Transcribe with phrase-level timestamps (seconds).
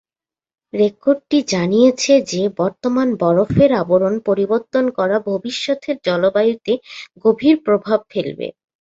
[0.73, 6.73] রেকর্ডটি জানিয়েছে যে বর্তমান বরফের আবরণ পরিবর্তন করা ভবিষ্যতের জলবায়ুতে
[7.25, 8.47] গভীর প্রভাব ফেলবে।